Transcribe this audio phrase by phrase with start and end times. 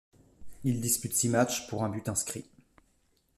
[0.63, 2.47] Il dispute six matchs, pour un but inscrit.